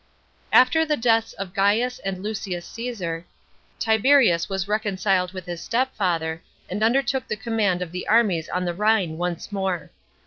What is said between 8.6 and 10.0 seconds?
the Rhine once more.